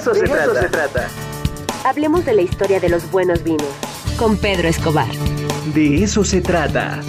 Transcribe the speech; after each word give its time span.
eso, 0.00 0.14
se, 0.14 0.22
trata. 0.22 0.60
se 0.62 0.68
trata. 0.68 1.08
Hablemos 1.84 2.24
de 2.24 2.32
la 2.32 2.42
historia 2.42 2.80
de 2.80 2.88
los 2.88 3.10
buenos 3.10 3.44
vinos. 3.44 3.68
Con 4.16 4.38
Pedro 4.38 4.68
Escobar. 4.68 5.12
De 5.74 6.02
eso 6.02 6.24
se 6.24 6.40
trata. 6.40 7.02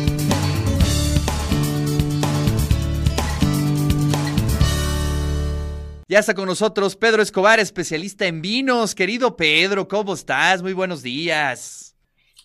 Ya 6.09 6.19
está 6.19 6.33
con 6.33 6.46
nosotros 6.46 6.97
Pedro 6.97 7.21
Escobar, 7.21 7.62
especialista 7.62 8.25
en 8.25 8.41
vinos. 8.41 8.94
Querido 8.94 9.37
Pedro, 9.37 9.87
¿cómo 9.87 10.13
estás? 10.13 10.62
Muy 10.62 10.73
buenos 10.73 11.01
días. 11.01 11.96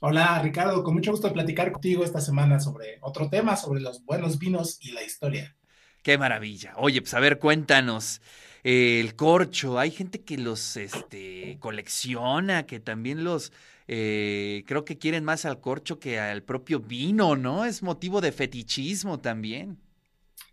Hola 0.01 0.41
Ricardo, 0.41 0.85
con 0.85 0.95
mucho 0.95 1.11
gusto 1.11 1.27
de 1.27 1.35
platicar 1.35 1.73
contigo 1.73 2.05
esta 2.05 2.21
semana 2.21 2.61
sobre 2.61 2.99
otro 3.01 3.29
tema, 3.29 3.57
sobre 3.57 3.81
los 3.81 4.05
buenos 4.05 4.39
vinos 4.39 4.79
y 4.81 4.93
la 4.93 5.03
historia. 5.03 5.57
Qué 6.03 6.17
maravilla. 6.19 6.75
Oye, 6.77 7.01
pues 7.01 7.15
a 7.15 7.19
ver, 7.19 7.41
cuéntanos. 7.41 8.21
El 8.69 9.15
corcho, 9.15 9.79
hay 9.79 9.93
gente 9.93 10.23
que 10.23 10.37
los 10.37 10.77
este, 10.77 11.57
colecciona, 11.61 12.67
que 12.67 12.81
también 12.81 13.23
los, 13.23 13.53
eh, 13.87 14.65
creo 14.67 14.85
que 14.85 14.99
quieren 14.99 15.23
más 15.23 15.45
al 15.45 15.61
corcho 15.61 16.01
que 16.01 16.19
al 16.19 16.43
propio 16.43 16.81
vino, 16.81 17.37
¿no? 17.37 17.65
Es 17.65 17.85
motivo 17.85 18.21
de 18.21 18.33
fetichismo 18.33 19.21
también. 19.21 19.79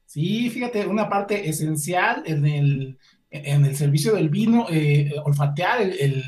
Sí, 0.05 0.51
fíjate, 0.51 0.85
una 0.85 1.09
parte 1.09 1.49
esencial 1.49 2.21
en 2.27 2.45
el, 2.45 2.99
en 3.31 3.65
el 3.65 3.75
servicio 3.75 4.13
del 4.13 4.29
vino, 4.29 4.67
eh, 4.69 5.11
olfatear 5.25 5.81
el 5.81 6.23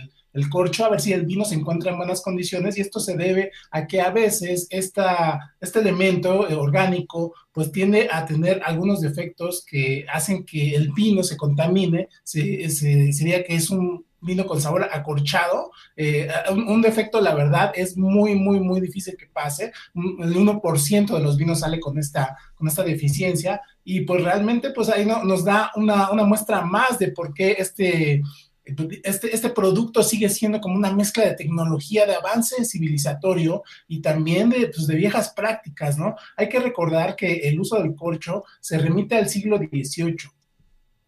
corcho, 0.49 0.85
a 0.85 0.89
ver 0.89 1.01
si 1.01 1.13
el 1.13 1.25
vino 1.25 1.45
se 1.45 1.55
encuentra 1.55 1.91
en 1.91 1.97
buenas 1.97 2.21
condiciones 2.21 2.77
y 2.77 2.81
esto 2.81 2.99
se 2.99 3.15
debe 3.15 3.51
a 3.71 3.87
que 3.87 4.01
a 4.01 4.11
veces 4.11 4.67
esta, 4.69 5.55
este 5.61 5.79
elemento 5.79 6.49
eh, 6.49 6.55
orgánico 6.55 7.33
pues 7.51 7.71
tiende 7.71 8.09
a 8.11 8.25
tener 8.25 8.61
algunos 8.65 9.01
defectos 9.01 9.65
que 9.65 10.05
hacen 10.11 10.45
que 10.45 10.75
el 10.75 10.91
vino 10.91 11.23
se 11.23 11.37
contamine, 11.37 12.09
se, 12.23 12.69
sería 12.69 13.43
que 13.43 13.55
es 13.55 13.69
un 13.69 14.05
vino 14.25 14.45
con 14.45 14.59
sabor 14.59 14.89
acorchado. 14.91 15.71
Eh, 15.95 16.27
un, 16.51 16.81
defecto, 16.81 17.21
la 17.21 17.33
verdad, 17.33 17.71
es 17.75 17.95
muy, 17.95 18.35
muy, 18.35 18.59
muy 18.59 18.81
difícil 18.81 19.15
que 19.15 19.27
pase. 19.27 19.71
El 19.93 20.35
1% 20.35 21.13
de 21.13 21.19
los 21.19 21.37
vinos 21.37 21.59
sale 21.59 21.79
con 21.79 21.97
esta, 21.97 22.35
con 22.55 22.67
esta 22.67 22.83
deficiencia 22.83 23.61
y 23.83 24.01
pues 24.01 24.23
realmente 24.23 24.71
pues 24.71 24.89
ahí 24.89 25.05
no, 25.05 25.23
nos 25.23 25.45
da 25.45 25.71
una, 25.75 26.11
una 26.11 26.23
muestra 26.23 26.61
más 26.61 26.99
de 26.99 27.11
por 27.11 27.33
qué 27.33 27.55
este 27.59 28.21
este, 29.03 29.35
este 29.35 29.49
producto 29.49 30.03
sigue 30.03 30.29
siendo 30.29 30.59
como 30.59 30.75
una 30.75 30.91
mezcla 30.91 31.25
de 31.25 31.35
tecnología, 31.35 32.05
de 32.05 32.15
avance 32.15 32.65
civilizatorio 32.65 33.63
y 33.87 34.01
también 34.01 34.49
de, 34.49 34.67
pues, 34.67 34.87
de 34.87 34.95
viejas 34.95 35.29
prácticas, 35.29 35.97
¿no? 35.97 36.15
Hay 36.35 36.49
que 36.49 36.59
recordar 36.59 37.15
que 37.15 37.47
el 37.47 37.59
uso 37.59 37.81
del 37.81 37.95
corcho 37.95 38.43
se 38.59 38.77
remite 38.77 39.15
al 39.15 39.29
siglo 39.29 39.57
XVIII 39.57 40.34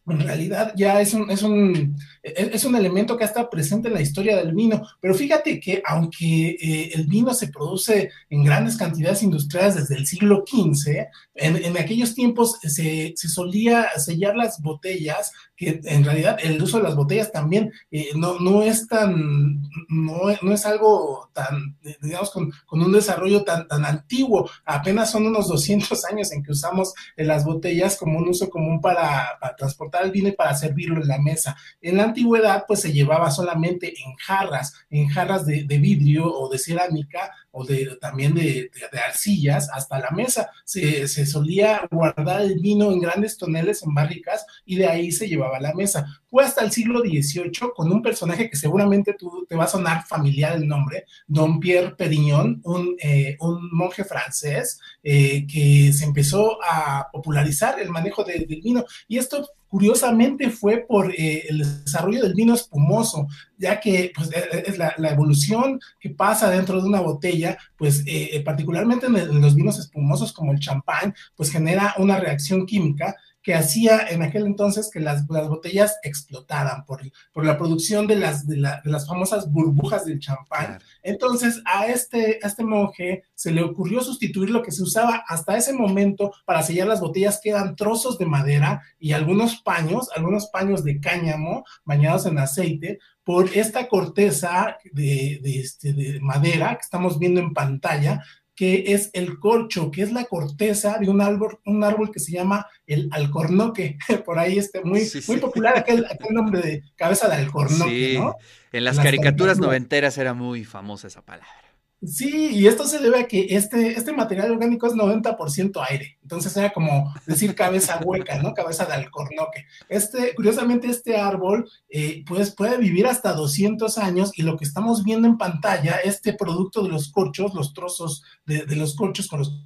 en 0.07 0.19
realidad 0.21 0.73
ya 0.75 1.01
es 1.01 1.13
un, 1.13 1.29
es 1.29 1.43
un, 1.43 1.95
es 2.23 2.63
un 2.63 2.75
elemento 2.75 3.17
que 3.17 3.23
ha 3.23 3.27
estado 3.27 3.49
presente 3.49 3.89
en 3.89 3.93
la 3.93 4.01
historia 4.01 4.37
del 4.37 4.53
vino, 4.53 4.81
pero 5.01 5.13
fíjate 5.13 5.59
que 5.59 5.81
aunque 5.85 6.57
eh, 6.61 6.91
el 6.93 7.07
vino 7.07 7.33
se 7.33 7.49
produce 7.49 8.11
en 8.29 8.43
grandes 8.43 8.77
cantidades 8.77 9.23
industriales 9.23 9.75
desde 9.75 9.95
el 9.95 10.07
siglo 10.07 10.45
XV, 10.47 11.07
en, 11.35 11.77
aquellos 11.77 12.15
tiempos 12.15 12.57
se, 12.61 13.13
solía 13.15 13.87
sellar 13.97 14.35
las 14.35 14.61
botellas, 14.61 15.31
que 15.55 15.81
en 15.83 16.03
realidad 16.03 16.37
el 16.41 16.61
uso 16.61 16.77
de 16.77 16.83
las 16.83 16.95
botellas 16.95 17.31
también 17.31 17.71
eh, 17.91 18.09
no, 18.15 18.39
no 18.39 18.61
es 18.61 18.87
tan, 18.87 19.61
no, 19.89 20.21
no, 20.41 20.53
es 20.53 20.65
algo 20.65 21.29
tan, 21.33 21.77
digamos, 22.01 22.31
con, 22.31 22.51
un 22.69 22.91
desarrollo 22.91 23.43
tan, 23.43 23.67
tan 23.67 23.83
antiguo, 23.85 24.49
apenas 24.65 25.11
son 25.11 25.25
unos 25.25 25.47
200 25.47 26.05
años 26.05 26.31
en 26.31 26.43
que 26.43 26.51
usamos 26.51 26.93
las 27.17 27.43
botellas 27.43 27.97
como 27.97 28.19
un 28.19 28.29
uso 28.29 28.49
común 28.49 28.79
para 28.79 29.37
transportar 29.57 29.96
vino 30.11 30.29
y 30.29 30.33
para 30.33 30.55
servirlo 30.55 31.01
en 31.01 31.07
la 31.07 31.19
mesa. 31.19 31.55
En 31.81 31.97
la 31.97 32.03
antigüedad, 32.03 32.65
pues 32.67 32.81
se 32.81 32.93
llevaba 32.93 33.31
solamente 33.31 33.93
en 34.03 34.15
jarras, 34.15 34.73
en 34.89 35.07
jarras 35.07 35.45
de, 35.45 35.63
vidrio 35.77 36.25
o 36.25 36.49
de 36.49 36.57
cerámica 36.57 37.31
o 37.51 37.65
de, 37.65 37.97
también 37.99 38.33
de, 38.33 38.69
arcillas 39.05 39.69
hasta 39.73 39.99
la 39.99 40.11
mesa. 40.11 40.49
Se, 40.63 41.07
solía 41.25 41.87
guardar 41.91 42.41
el 42.41 42.59
vino 42.59 42.91
en 42.91 42.99
grandes 42.99 43.37
toneles, 43.37 43.83
en 43.83 43.93
barricas, 43.93 44.45
y 44.65 44.75
de 44.75 44.87
ahí 44.87 45.11
se 45.11 45.27
llevaba 45.27 45.57
a 45.57 45.61
la 45.61 45.73
mesa. 45.73 46.05
Fue 46.29 46.43
hasta 46.43 46.63
el 46.63 46.71
siglo 46.71 46.99
XVIII 46.99 47.71
con 47.75 47.91
un 47.91 48.01
personaje 48.01 48.49
que 48.49 48.57
seguramente 48.57 49.15
te 49.47 49.55
va 49.55 49.63
a 49.63 49.67
sonar 49.67 50.05
familiar 50.05 50.55
el 50.55 50.67
nombre, 50.67 51.05
Don 51.25 51.59
Pierre 51.59 51.95
Perignon, 51.95 52.61
un, 52.63 52.95
eh, 53.01 53.37
monje 53.71 54.03
francés 54.03 54.79
eh, 55.03 55.45
que 55.47 55.91
se 55.93 56.05
empezó 56.05 56.57
a 56.63 57.09
popularizar 57.11 57.79
el 57.79 57.89
manejo 57.89 58.23
del 58.23 58.45
vino. 58.45 58.85
Y 59.07 59.17
esto 59.17 59.49
curiosamente 59.67 60.49
fue 60.49 60.85
por 60.87 61.11
eh, 61.11 61.43
el 61.49 61.83
desarrollo 61.83 62.23
del 62.23 62.33
vino 62.33 62.53
espumoso, 62.53 63.27
ya 63.57 63.79
que 63.79 64.11
pues, 64.15 64.29
es 64.33 64.77
la, 64.77 64.93
evolución 65.09 65.79
que 65.99 66.09
pasa 66.09 66.49
dentro 66.49 66.81
de 66.81 66.87
una 66.87 67.01
botella, 67.01 67.57
pues 67.77 68.03
particularmente 68.43 69.07
en, 69.07 69.41
los 69.41 69.55
vinos 69.55 69.79
espumosos 69.79 70.33
como 70.33 70.51
el 70.51 70.59
champán, 70.59 71.13
pues 71.35 71.51
genera 71.51 71.95
una 71.97 72.19
reacción 72.19 72.65
química 72.65 73.15
que 73.47 73.55
hacía 73.55 74.09
en 74.09 74.21
aquel 74.23 74.45
entonces 74.45 74.89
que 74.91 74.99
las, 74.99 75.25
botellas 75.25 75.99
explotaran 76.03 76.83
por, 76.83 76.99
por 77.31 77.45
la 77.45 77.57
producción 77.57 78.05
de 78.05 78.17
las, 78.17 78.45
de, 78.45 78.57
las 78.57 79.07
famosas 79.07 79.49
burbujas 79.49 80.05
del 80.05 80.19
champán. 80.19 80.79
Entonces 81.01 81.61
a 81.63 81.87
este, 81.87 82.41
a 82.43 82.47
este 82.47 82.65
monje 82.65 83.23
se 83.35 83.53
le 83.53 83.63
ocurrió 83.63 84.01
sustituir 84.01 84.49
lo 84.49 84.61
que 84.61 84.73
se 84.73 84.83
usaba 84.83 85.23
hasta 85.29 85.55
ese 85.55 85.71
momento 85.71 86.33
para 86.43 86.61
sellar 86.61 86.89
las 86.89 86.99
botellas, 86.99 87.39
que 87.41 87.51
eran 87.51 87.77
trozos 87.77 88.17
de 88.17 88.25
madera 88.25 88.83
y 88.99 89.13
algunos 89.13 89.61
paños, 89.61 90.09
algunos 90.13 90.47
paños 90.47 90.83
de 90.83 90.99
cáñamo 90.99 91.63
bañados 91.85 92.25
en 92.25 92.39
aceite, 92.39 92.99
por 93.23 93.47
esta 93.55 93.87
corteza 93.87 94.75
de, 94.91 95.39
de, 95.41 95.59
este, 95.61 95.93
de 95.93 96.19
madera 96.19 96.75
que 96.75 96.81
estamos 96.81 97.17
viendo 97.17 97.39
en 97.39 97.53
pantalla, 97.53 98.25
que 98.57 98.85
es 98.87 99.11
el 99.13 99.37
corcho, 99.37 99.91
que 99.91 100.01
es 100.01 100.11
la 100.11 100.25
corteza 100.25 100.97
de 100.97 101.07
un 101.09 101.21
árbol, 101.21 101.59
un 101.63 101.83
árbol 101.83 102.11
que 102.11 102.19
se 102.19 102.31
llama 102.31 102.65
el 102.87 103.07
alcornoque. 103.11 103.99
Por 104.25 104.39
ahí 104.39 104.57
este 104.57 104.83
muy, 104.83 105.07
muy 105.27 105.37
popular 105.37 105.77
aquel, 105.77 106.07
nombre 106.31 106.61
de 106.61 106.83
cabeza 106.95 107.29
de 107.29 107.35
alcornoque, 107.35 108.15
¿no? 108.17 108.35
En 108.73 108.83
las, 108.83 108.99
caricaturas 108.99 109.59
noventeras 109.59 110.17
era 110.17 110.33
muy 110.33 110.65
famosa 110.65 111.07
esa 111.07 111.21
palabra. 111.21 111.66
Sí, 112.05 112.49
y 112.51 112.67
esto 112.67 112.85
se 112.85 112.99
debe 112.99 113.21
a 113.21 113.27
que 113.27 113.47
este, 113.49 113.93
este 113.93 114.13
material 114.13 114.51
orgánico 114.51 114.85
es 114.85 114.93
90% 114.93 115.83
aire. 115.89 116.19
Entonces 116.21 116.55
era 116.55 116.71
como 116.71 117.11
decir 117.25 117.55
cabeza 117.55 117.99
hueca, 118.03 118.39
¿no? 118.41 118.53
Cabeza 118.53 118.85
de 118.85 118.93
alcornoque. 118.93 119.65
Este, 119.89 120.35
curiosamente, 120.35 120.87
este 120.87 121.17
árbol 121.17 121.67
eh, 121.89 122.23
pues, 122.27 122.51
puede 122.51 122.77
vivir 122.77 123.07
hasta 123.07 123.33
200 123.33 123.97
años 123.97 124.31
y 124.37 124.43
lo 124.43 124.57
que 124.57 124.65
estamos 124.65 125.03
viendo 125.03 125.27
en 125.27 125.39
pantalla, 125.39 125.95
este 126.03 126.33
producto 126.33 126.83
de 126.83 126.89
los 126.89 127.11
corchos, 127.11 127.55
los 127.55 127.73
trozos 127.73 128.23
de, 128.45 128.65
de 128.65 128.75
los 128.75 128.95
corchos 128.95 129.27
con 129.27 129.39
los 129.39 129.65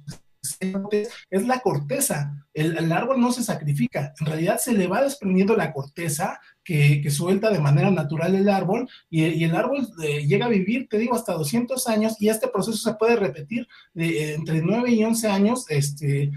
es 1.30 1.46
la 1.46 1.60
corteza. 1.60 2.46
El, 2.52 2.92
árbol 2.92 3.20
no 3.20 3.32
se 3.32 3.42
sacrifica, 3.42 4.12
en 4.20 4.26
realidad 4.26 4.58
se 4.58 4.72
le 4.72 4.86
va 4.86 5.02
desprendiendo 5.02 5.56
la 5.56 5.72
corteza 5.72 6.40
que, 6.64 7.10
suelta 7.10 7.50
de 7.50 7.60
manera 7.60 7.90
natural 7.90 8.34
el 8.34 8.48
árbol 8.48 8.88
y, 9.10 9.44
el 9.44 9.54
árbol 9.54 9.88
eh, 10.02 10.26
llega 10.26 10.46
a 10.46 10.50
vivir, 10.50 10.88
te 10.88 10.98
digo, 10.98 11.14
hasta 11.14 11.34
200 11.34 11.86
años 11.88 12.16
y 12.20 12.28
este 12.28 12.48
proceso 12.48 12.78
se 12.78 12.94
puede 12.94 13.16
repetir 13.16 13.66
de, 13.94 14.34
entre 14.34 14.62
9 14.62 14.90
y 14.90 15.04
11 15.04 15.28
años 15.28 15.66
este, 15.68 16.30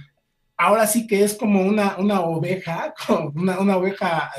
ahora 0.57 0.87
sí 0.87 1.07
que 1.07 1.23
es 1.23 1.35
como 1.35 1.61
una, 1.61 1.97
una 1.97 2.21
oveja, 2.21 2.93
una, 3.35 3.77
oveja 3.77 4.31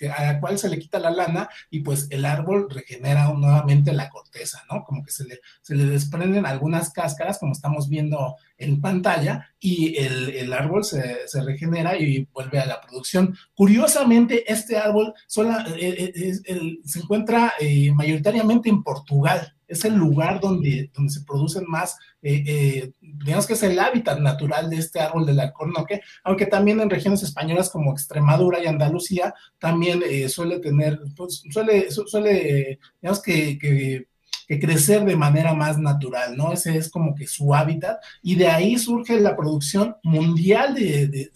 eh, 0.00 0.08
a 0.08 0.24
la 0.24 0.40
cual 0.40 0.58
se 0.58 0.68
le 0.68 0.78
quita 0.78 0.98
la 0.98 1.10
lana 1.10 1.48
y 1.70 1.80
pues 1.80 2.06
el 2.10 2.24
árbol 2.24 2.68
regenera 2.70 3.32
nuevamente 3.32 3.92
la 3.92 4.08
corteza, 4.08 4.62
¿no? 4.70 4.84
Como 4.84 5.04
que 5.04 5.10
se 5.10 5.24
le, 5.24 5.40
se 5.62 5.74
le 5.74 5.84
desprenden 5.84 6.46
algunas 6.46 6.90
cáscaras, 6.90 7.38
como 7.38 7.52
estamos 7.52 7.88
viendo 7.88 8.36
en 8.56 8.80
pantalla, 8.80 9.52
y 9.60 9.96
el, 9.98 10.52
árbol 10.52 10.84
se, 10.84 11.26
regenera 11.44 11.96
y 11.96 12.26
vuelve 12.32 12.58
a 12.60 12.66
la 12.66 12.80
producción. 12.80 13.36
Curiosamente, 13.54 14.50
este 14.50 14.76
árbol 14.76 15.14
eh, 15.36 16.12
eh, 16.14 16.78
se 16.84 16.98
encuentra 17.00 17.52
mayoritariamente 17.94 18.68
en 18.68 18.82
Portugal 18.82 19.54
es 19.68 19.84
el 19.84 19.94
lugar 19.94 20.40
donde, 20.40 20.90
donde 20.94 21.12
se 21.12 21.20
producen 21.20 21.64
más, 21.68 21.96
eh, 22.22 22.42
eh, 22.46 22.92
digamos 23.00 23.46
que 23.46 23.52
es 23.52 23.62
el 23.62 23.78
hábitat 23.78 24.18
natural 24.18 24.70
de 24.70 24.78
este 24.78 24.98
árbol 24.98 25.26
del 25.26 25.38
alcornoque, 25.38 26.00
aunque 26.24 26.46
también 26.46 26.80
en 26.80 26.90
regiones 26.90 27.22
españolas 27.22 27.70
como 27.70 27.92
Extremadura 27.92 28.60
y 28.60 28.66
Andalucía 28.66 29.34
también 29.58 30.02
eh, 30.08 30.28
suele 30.28 30.58
tener, 30.58 30.98
pues, 31.14 31.42
suele, 31.50 31.90
suele, 31.90 32.78
digamos 33.00 33.22
que, 33.22 33.58
que, 33.58 34.06
crecer 34.60 35.04
de 35.04 35.14
manera 35.14 35.52
más 35.52 35.78
natural, 35.78 36.34
¿no? 36.34 36.54
Ese 36.54 36.74
es 36.78 36.90
como 36.90 37.14
que 37.14 37.26
su 37.26 37.54
hábitat 37.54 37.98
y 38.22 38.34
de 38.34 38.48
ahí 38.48 38.78
surge 38.78 39.20
la 39.20 39.36
producción 39.36 39.96
mundial 40.02 40.74
de, 40.74 41.30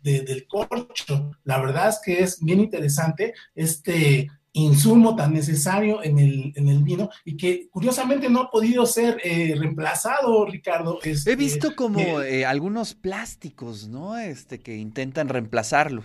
del 0.00 0.46
corcho. 0.46 1.32
La 1.42 1.60
verdad 1.60 1.88
es 1.88 1.98
que 2.04 2.22
es 2.22 2.40
bien 2.40 2.60
interesante 2.60 3.34
este 3.56 4.30
insumo 4.52 5.16
tan 5.16 5.32
necesario 5.32 6.02
en 6.02 6.18
el, 6.18 6.52
en 6.56 6.68
el 6.68 6.82
vino 6.82 7.10
y 7.24 7.36
que 7.36 7.68
curiosamente 7.70 8.28
no 8.28 8.40
ha 8.40 8.50
podido 8.50 8.84
ser 8.86 9.18
eh, 9.24 9.54
reemplazado, 9.58 10.44
Ricardo. 10.46 10.98
He 11.02 11.36
visto 11.36 11.74
como 11.74 12.20
eh, 12.20 12.44
algunos 12.44 12.94
plásticos, 12.94 13.88
¿no? 13.88 14.18
Este, 14.18 14.60
que 14.60 14.76
intentan 14.76 15.28
reemplazarlo. 15.28 16.04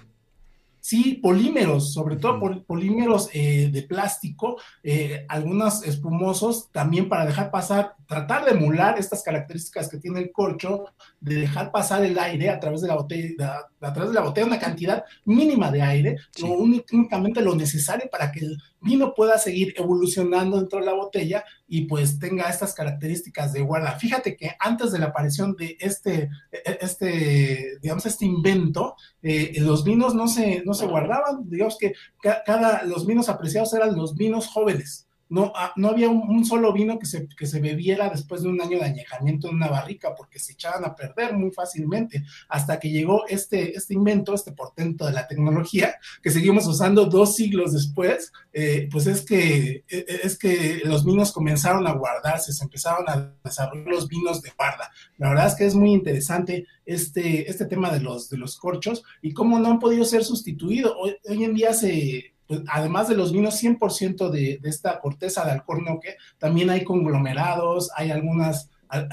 Sí, 0.88 1.16
polímeros, 1.22 1.92
sobre 1.92 2.16
todo 2.16 2.40
polímeros 2.66 3.30
eh, 3.34 3.70
de 3.70 3.82
plástico, 3.84 4.56
eh, 4.82 5.26
algunos 5.28 5.84
espumosos, 5.84 6.72
también 6.72 7.10
para 7.10 7.26
dejar 7.26 7.52
pasar, 7.52 7.96
tratar 8.08 8.46
de 8.46 8.52
emular 8.52 8.98
estas 8.98 9.22
características 9.22 9.90
que 9.90 9.98
tiene 9.98 10.22
el 10.22 10.32
corcho, 10.32 10.86
de 11.20 11.42
dejar 11.42 11.74
pasar 11.74 12.06
el 12.06 12.18
aire 12.18 12.50
a 12.50 12.62
través 12.62 12.80
de 12.80 12.88
la 12.88 12.96
botella, 12.96 13.68
a 13.82 13.92
través 13.92 14.12
de 14.12 14.16
la 14.16 14.22
botella, 14.22 14.48
una 14.48 14.60
cantidad 14.60 15.04
mínima 15.26 15.70
de 15.72 15.82
aire, 15.82 16.18
únicamente 16.42 17.42
lo 17.42 17.54
necesario 17.54 18.10
para 18.10 18.32
que 18.32 18.46
el 18.46 18.58
vino 18.80 19.14
pueda 19.14 19.38
seguir 19.38 19.74
evolucionando 19.76 20.58
dentro 20.58 20.80
de 20.80 20.86
la 20.86 20.94
botella 20.94 21.44
y 21.68 21.82
pues 21.82 22.20
tenga 22.20 22.50
estas 22.50 22.74
características 22.74 23.52
de 23.54 23.62
guarda. 23.62 24.00
Fíjate 24.00 24.38
que 24.38 24.52
antes 24.60 24.92
de 24.92 25.00
la 25.00 25.08
aparición 25.08 25.56
de 25.56 25.76
este, 25.80 26.30
e-, 26.52 26.78
este 26.82 27.80
digamos, 27.82 28.06
este 28.06 28.26
invento, 28.26 28.96
eh, 29.22 29.54
los 29.60 29.84
vinos 29.84 30.16
no 30.16 30.28
se, 30.28 30.64
no 30.66 30.74
se 30.78 30.88
guardaban, 30.88 31.50
digamos 31.50 31.78
que 31.78 31.94
cada, 32.22 32.84
los 32.84 33.06
vinos 33.06 33.30
apreciados 33.30 33.74
eran 33.74 33.96
los 33.96 34.16
vinos 34.16 34.48
jóvenes. 34.48 35.07
No, 35.30 35.52
ah, 35.56 35.74
no 35.76 35.90
había 35.90 36.10
un, 36.10 36.46
solo 36.46 36.72
vino 36.74 36.98
que 37.00 37.06
se, 37.06 37.28
que 37.28 37.46
se 37.46 37.60
bebiera 37.60 38.10
después 38.10 38.44
de 38.44 38.50
un 38.50 38.62
año 38.62 38.80
de 38.80 38.86
añejamiento 38.86 39.50
en 39.50 39.56
una 39.56 39.68
barrica, 39.68 40.16
porque 40.16 40.40
se 40.40 40.54
echaban 40.54 40.86
a 40.86 40.96
perder 40.96 41.34
muy 41.34 41.52
fácilmente, 41.52 42.24
hasta 42.50 42.80
que 42.80 42.90
llegó 42.90 43.28
este, 43.28 43.76
este 43.76 43.94
invento, 43.94 44.34
este 44.34 44.52
portento 44.52 45.06
de 45.06 45.14
la 45.14 45.28
tecnología, 45.28 45.96
que 46.22 46.32
seguimos 46.32 46.66
usando 46.68 47.06
dos 47.06 47.36
siglos 47.36 47.74
después, 47.74 48.32
eh, 48.54 48.88
pues 48.92 49.08
es 49.08 49.26
que, 49.26 49.84
e, 49.88 49.98
e, 50.08 50.20
es 50.24 50.38
que 50.38 50.82
los 50.86 51.06
vinos 51.06 51.32
comenzaron 51.32 51.86
a 51.88 51.94
guardarse, 51.94 52.54
se 52.54 52.64
empezaron 52.64 53.10
a 53.10 53.34
desarrollar 53.44 53.88
los 53.88 54.08
vinos 54.08 54.42
de 54.42 54.52
guarda. 54.58 54.90
La 55.18 55.30
verdad 55.30 55.48
es 55.48 55.56
que 55.56 55.66
es 55.66 55.76
muy 55.76 55.92
interesante 55.92 56.66
este, 56.86 57.50
este 57.50 57.66
tema 57.66 57.92
de 57.92 58.00
los, 58.00 58.30
de 58.30 58.38
los 58.38 58.58
corchos 58.58 59.04
y 59.22 59.34
cómo 59.34 59.60
no 59.60 59.70
han 59.70 59.80
podido 59.80 60.06
ser 60.06 60.24
sustituidos. 60.24 60.94
Hoy, 60.98 61.16
hoy 61.28 61.44
en 61.44 61.54
día 61.54 61.74
se 61.74 62.37
pues, 62.48 62.62
además 62.68 63.10
de 63.10 63.16
los 63.16 63.32
vinos 63.32 63.62
100% 63.62 64.30
de, 64.30 64.60
de, 64.62 64.70
esta 64.70 65.00
corteza 65.00 65.46
de 65.46 65.52
alcornoque, 65.52 66.16
también 66.38 66.70
hay 66.70 66.84
conglomerados, 66.84 67.92
hay 67.96 68.12
algunas, 68.12 68.70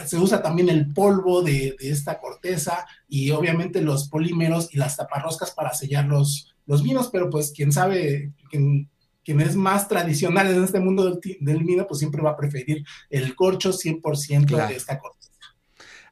se 0.06 0.16
usa 0.16 0.40
también 0.42 0.68
el 0.68 0.92
polvo 0.92 1.42
de, 1.42 1.76
de, 1.78 1.90
esta 1.90 2.20
corteza 2.20 2.86
y 3.08 3.30
obviamente 3.32 3.80
los 3.82 4.08
polímeros 4.08 4.72
y 4.72 4.78
las 4.78 4.96
taparroscas 4.96 5.50
para 5.50 5.74
sellar 5.74 6.06
los, 6.06 6.54
los 6.66 6.82
vinos, 6.82 7.08
pero 7.12 7.28
pues 7.28 7.52
quien 7.52 7.72
sabe, 7.72 8.32
quien, 8.50 8.88
quien 9.24 9.40
es 9.40 9.56
más 9.56 9.88
tradicional 9.88 10.54
en 10.54 10.62
este 10.62 10.80
mundo 10.80 11.04
del, 11.04 11.38
del, 11.40 11.64
vino, 11.64 11.86
pues 11.86 11.98
siempre 11.98 12.22
va 12.22 12.30
a 12.30 12.36
preferir 12.36 12.84
el 13.10 13.34
corcho 13.34 13.72
100% 13.72 14.46
claro. 14.46 14.68
de 14.68 14.76
esta 14.76 14.98
corteza. 14.98 15.23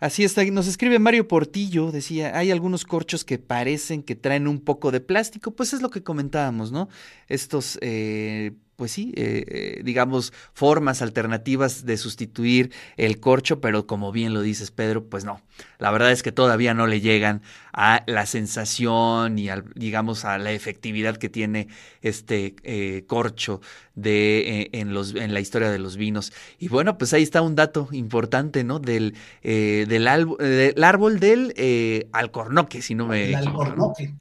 Así 0.02 0.24
está, 0.24 0.44
nos 0.46 0.66
escribe 0.66 0.98
Mario 0.98 1.28
Portillo, 1.28 1.92
decía, 1.92 2.36
hay 2.36 2.50
algunos 2.50 2.84
corchos 2.84 3.24
que 3.24 3.38
parecen 3.38 4.02
que 4.02 4.16
traen 4.16 4.48
un 4.48 4.58
poco 4.58 4.90
de 4.90 4.98
plástico, 4.98 5.52
pues 5.52 5.72
es 5.72 5.80
lo 5.80 5.90
que 5.90 6.02
comentábamos, 6.02 6.72
¿no? 6.72 6.88
Estos 7.28 7.78
eh, 7.82 8.50
pues 8.82 8.90
sí, 8.90 9.12
eh, 9.14 9.44
eh, 9.46 9.80
digamos, 9.84 10.32
formas 10.54 11.02
alternativas 11.02 11.86
de 11.86 11.96
sustituir 11.96 12.72
el 12.96 13.20
corcho, 13.20 13.60
pero 13.60 13.86
como 13.86 14.10
bien 14.10 14.34
lo 14.34 14.40
dices, 14.40 14.72
Pedro, 14.72 15.04
pues 15.04 15.24
no. 15.24 15.40
La 15.78 15.92
verdad 15.92 16.10
es 16.10 16.24
que 16.24 16.32
todavía 16.32 16.74
no 16.74 16.88
le 16.88 17.00
llegan 17.00 17.42
a 17.72 18.02
la 18.08 18.26
sensación 18.26 19.38
y, 19.38 19.50
al, 19.50 19.66
digamos, 19.76 20.24
a 20.24 20.36
la 20.38 20.50
efectividad 20.50 21.16
que 21.16 21.28
tiene 21.28 21.68
este 22.00 22.56
eh, 22.64 23.04
corcho 23.06 23.60
de, 23.94 24.68
en, 24.72 24.94
los, 24.94 25.14
en 25.14 25.32
la 25.32 25.38
historia 25.38 25.70
de 25.70 25.78
los 25.78 25.96
vinos. 25.96 26.32
Y 26.58 26.66
bueno, 26.66 26.98
pues 26.98 27.12
ahí 27.12 27.22
está 27.22 27.40
un 27.40 27.54
dato 27.54 27.86
importante, 27.92 28.64
¿no? 28.64 28.80
Del, 28.80 29.14
del, 29.44 29.86
del, 29.86 30.82
árbol 30.82 31.20
del 31.20 32.08
alcornoque, 32.10 32.82
si 32.82 32.96
no 32.96 33.06
me 33.06 33.28
el 33.28 33.36
alcornoque. 33.36 34.12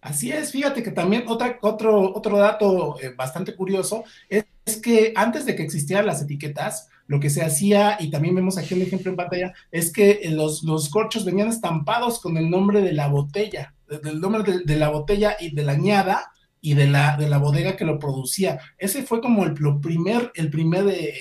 Así 0.00 0.30
es, 0.30 0.52
fíjate 0.52 0.82
que 0.82 0.92
también 0.92 1.24
otra, 1.26 1.58
otro, 1.60 2.14
otro 2.14 2.38
dato 2.38 3.00
eh, 3.00 3.12
bastante 3.16 3.56
curioso 3.56 4.04
es, 4.28 4.44
que 4.82 5.12
antes 5.16 5.46
de 5.46 5.56
que 5.56 5.62
existieran 5.62 6.06
las 6.06 6.22
etiquetas, 6.22 6.88
lo 7.06 7.20
que 7.20 7.30
se 7.30 7.42
hacía, 7.42 7.96
y 7.98 8.10
también 8.10 8.34
vemos 8.34 8.58
aquí 8.58 8.74
un 8.74 8.82
ejemplo 8.82 9.10
en 9.10 9.16
pantalla, 9.16 9.54
es 9.72 9.90
que 9.90 10.20
los, 10.30 10.62
los 10.62 10.90
corchos 10.90 11.24
venían 11.24 11.48
estampados 11.48 12.20
con 12.20 12.36
el 12.36 12.50
nombre 12.50 12.82
de 12.82 12.92
la 12.92 13.08
botella, 13.08 13.74
del 13.88 14.20
nombre 14.20 14.60
de, 14.64 14.76
la 14.76 14.90
botella 14.90 15.36
y 15.40 15.54
de 15.54 15.64
la 15.64 15.72
añada 15.72 16.32
y 16.60 16.74
de 16.74 16.86
la, 16.86 17.16
de 17.16 17.28
la 17.28 17.38
bodega 17.38 17.76
que 17.76 17.86
lo 17.86 17.98
producía. 17.98 18.60
Ese 18.76 19.02
fue 19.04 19.22
como 19.22 19.44
el, 19.44 19.54
primer, 19.80 20.30
el 20.34 20.50
primer 20.50 20.86
eh, 20.88 21.14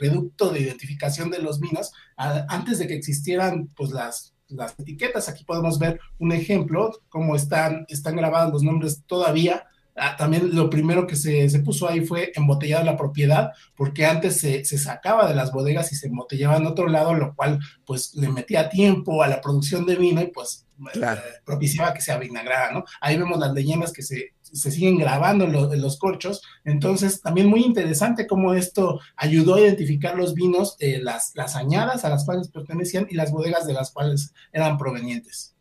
reducto 0.00 0.48
de 0.48 0.60
identificación 0.60 1.30
de 1.30 1.40
los 1.40 1.60
vinos, 1.60 1.92
a, 2.16 2.46
antes 2.48 2.78
de 2.78 2.86
que 2.86 2.94
existieran 2.94 3.68
pues 3.76 3.90
las 3.90 4.33
las 4.54 4.78
etiquetas. 4.78 5.28
Aquí 5.28 5.44
podemos 5.44 5.78
ver 5.78 6.00
un 6.18 6.32
ejemplo, 6.32 6.90
cómo 7.08 7.36
están, 7.36 7.84
están 7.88 8.16
grabados 8.16 8.52
los 8.52 8.62
nombres 8.62 9.02
todavía. 9.06 9.66
Ah, 9.96 10.16
también 10.16 10.54
lo 10.54 10.68
primero 10.68 11.06
que 11.06 11.14
se, 11.14 11.48
se, 11.48 11.60
puso 11.60 11.88
ahí 11.88 12.04
fue 12.04 12.32
embotellada 12.34 12.82
la 12.82 12.96
propiedad, 12.96 13.52
porque 13.76 14.04
antes 14.06 14.40
se, 14.40 14.64
se, 14.64 14.76
sacaba 14.76 15.28
de 15.28 15.36
las 15.36 15.52
bodegas 15.52 15.92
y 15.92 15.94
se 15.94 16.08
embotellaba 16.08 16.56
en 16.56 16.66
otro 16.66 16.88
lado, 16.88 17.14
lo 17.14 17.34
cual 17.36 17.60
pues 17.84 18.12
le 18.16 18.28
metía 18.28 18.68
tiempo 18.68 19.22
a 19.22 19.28
la 19.28 19.40
producción 19.40 19.86
de 19.86 19.94
vino 19.94 20.20
y 20.20 20.26
pues 20.26 20.63
eh, 20.94 21.16
propiciaba 21.44 21.94
que 21.94 22.00
se 22.00 22.12
avinagrara, 22.12 22.72
¿no? 22.72 22.84
Ahí 23.00 23.16
vemos 23.16 23.38
las 23.38 23.52
leyendas 23.52 23.92
que 23.92 24.02
se, 24.02 24.34
se 24.42 24.70
siguen 24.70 24.98
grabando 24.98 25.44
en, 25.44 25.54
en, 25.54 25.80
los 25.80 25.98
corchos, 25.98 26.42
entonces 26.64 27.20
también 27.20 27.48
muy 27.48 27.64
interesante 27.64 28.26
cómo 28.26 28.54
esto 28.54 29.00
ayudó 29.16 29.54
a 29.54 29.60
identificar 29.60 30.16
los 30.16 30.34
vinos, 30.34 30.76
eh, 30.80 31.00
las, 31.02 31.32
las 31.34 31.56
añadas 31.56 32.04
a 32.04 32.08
las 32.08 32.24
cuales 32.24 32.48
pertenecían 32.48 33.06
y 33.08 33.14
las 33.14 33.30
bodegas 33.30 33.66
de 33.66 33.74
las 33.74 33.92
cuales 33.92 34.32
eran 34.52 34.78
provenientes. 34.78 35.53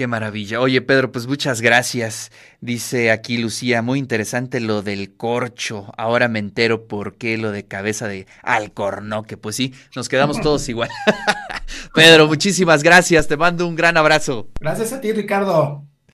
Qué 0.00 0.06
maravilla. 0.06 0.62
Oye, 0.62 0.80
Pedro, 0.80 1.12
pues 1.12 1.26
muchas 1.26 1.60
gracias. 1.60 2.32
Dice 2.62 3.10
aquí 3.10 3.36
Lucía, 3.36 3.82
muy 3.82 3.98
interesante 3.98 4.58
lo 4.58 4.80
del 4.80 5.14
corcho. 5.14 5.92
Ahora 5.98 6.26
me 6.26 6.38
entero 6.38 6.88
por 6.88 7.18
qué 7.18 7.36
lo 7.36 7.50
de 7.50 7.66
cabeza 7.66 8.08
de 8.08 8.26
alcornoque. 8.42 9.36
Pues 9.36 9.56
sí, 9.56 9.74
nos 9.94 10.08
quedamos 10.08 10.40
todos 10.42 10.66
igual. 10.70 10.88
Pedro, 11.94 12.28
muchísimas 12.28 12.82
gracias. 12.82 13.28
Te 13.28 13.36
mando 13.36 13.66
un 13.66 13.76
gran 13.76 13.98
abrazo. 13.98 14.48
Gracias 14.58 14.94
a 14.94 15.02
ti, 15.02 15.12
Ricardo. 15.12 15.89